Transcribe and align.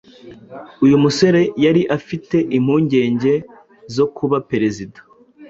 Uyu 0.85 0.95
musore 1.03 1.41
yari 1.65 1.81
afite 1.97 2.37
impungenge 2.57 3.33
zo 3.95 4.05
kuba 4.15 4.37
Perezida 4.49 4.99